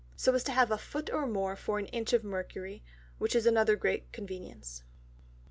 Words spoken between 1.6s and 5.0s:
an Inch of Mercury, which is another great convenience.